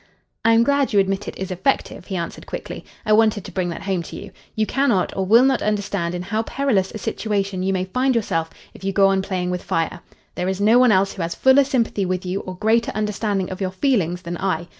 [0.43, 2.83] "I am glad you admit it is effective," he answered quickly.
[3.05, 4.31] "I wanted to bring that home to you.
[4.55, 8.49] You cannot or will not understand in how perilous a situation you may find yourself
[8.73, 9.99] if you go on playing with fire.
[10.33, 13.61] There is no one else who has fuller sympathy with you or greater understanding of
[13.61, 14.69] your feelings than I.